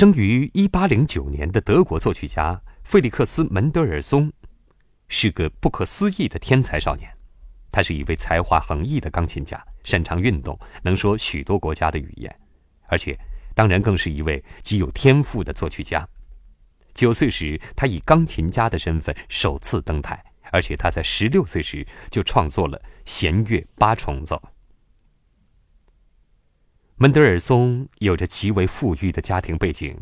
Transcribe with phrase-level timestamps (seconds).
[0.00, 4.32] 生于1809年的德国作曲家费利克斯·门德尔松，
[5.08, 7.12] 是个不可思议的天才少年。
[7.70, 12.34] 他是一位才华横溢的钢琴家，擅长运动，能说许多国家的语言，
[12.86, 13.14] 而且
[13.54, 16.08] 当然更是一位极有天赋的作曲家。
[16.94, 24.42] 九岁时，他以钢琴家的身份首次登台，而且他在十六岁时就创作了弦乐八重奏。
[27.02, 29.96] 门德尔松有着极为富裕的家庭背景，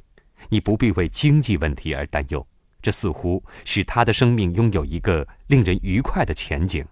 [0.48, 2.44] 你不必为经济问题而担忧，
[2.82, 6.84] 这似乎使他的生命拥有一个令人愉快的前景。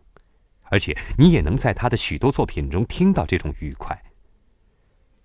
[0.66, 4.01] 而且你也能在他的许多作品中听到这种愉快。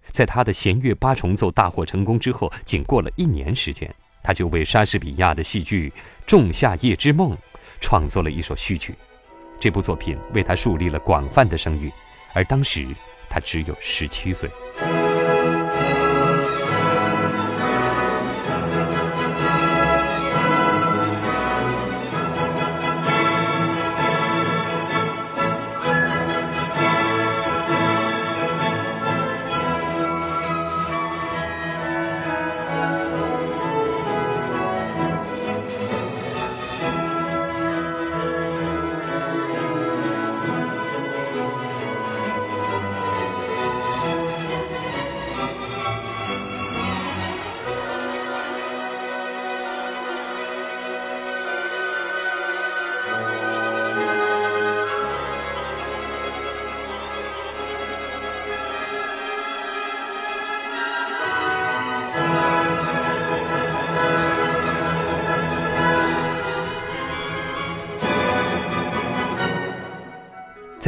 [0.07, 3.93] 在他的弦乐八重奏大获成功之后，仅过了一年时间，
[4.23, 5.90] 他就为莎士比亚的戏剧
[6.26, 7.35] 《仲夏夜之梦》
[7.79, 8.95] 创作了一首序曲。
[9.59, 11.91] 这部作品为他树立了广泛的声誉，
[12.34, 12.88] 而当时
[13.29, 14.49] 他只有十七岁。
[14.82, 15.10] thank you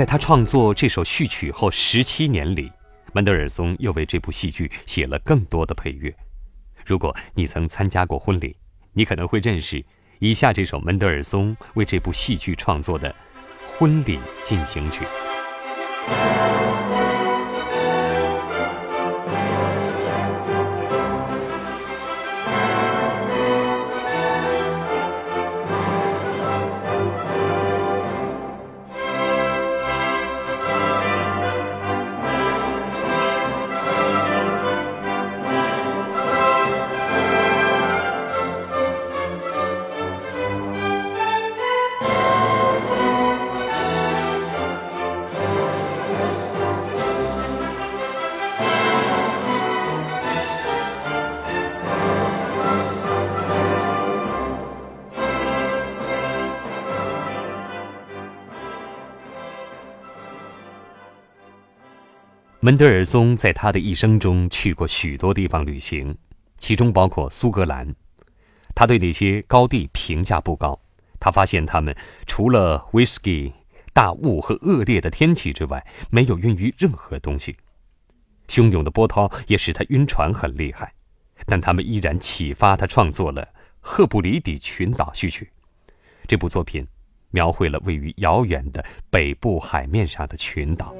[0.03, 2.69] 在他创作这首序曲后十七年里，
[3.13, 6.13] 门德尔松又为这部戏剧写了更多的配乐。
[6.85, 8.53] 如果你曾参加过婚礼，
[8.91, 9.81] 你可能会认识
[10.19, 13.09] 以下这首门德尔松为这部戏剧创作的
[13.66, 15.05] 《婚礼进行曲》。
[62.63, 66.16] 门德尔松在他的一生中去过许多地方旅行，
[66.57, 67.94] 其中包括苏格兰。
[68.74, 70.79] 他对那些高地评价不高。
[71.19, 71.94] 他发现他们
[72.25, 73.52] 除了威士忌、
[73.91, 77.53] 大雾和恶劣的天气之外，没有晕于任何东西。
[78.47, 80.94] 汹涌的波涛也使他晕船很厉害，
[81.46, 83.41] 但他们依然启发他创作了
[83.81, 85.52] 《赫布里底群岛序曲》。
[86.28, 86.88] 这部作品
[87.31, 90.96] 描绘了位于遥远的北部海面上的群岛。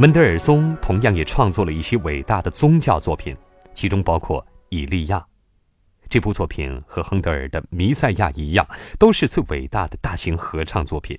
[0.00, 3.36] 门德尔松同样也创作了一些伟大的宗教作品，
[3.74, 5.18] 其中包括《以利亚》。
[6.08, 8.66] 这部作品和亨德尔的《弥赛亚》一样，
[8.98, 11.18] 都是最伟大的大型合唱作品。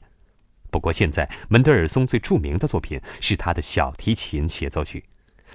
[0.72, 5.06] 不过，现在门德尔松最著名的作品是他的小提琴协奏曲，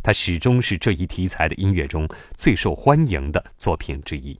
[0.04, 4.38] 它始终是这一题材的音乐中最受欢迎的作品之一。